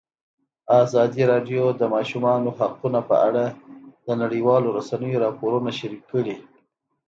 [0.83, 3.45] ازادي راډیو د د ماشومانو حقونه په اړه
[4.05, 6.35] د نړیوالو رسنیو راپورونه شریک کړي.